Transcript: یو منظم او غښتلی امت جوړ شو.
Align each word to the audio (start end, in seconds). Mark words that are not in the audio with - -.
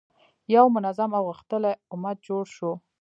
یو 0.55 0.65
منظم 0.75 1.09
او 1.17 1.23
غښتلی 1.29 1.73
امت 1.93 2.17
جوړ 2.27 2.43
شو. 2.55 2.71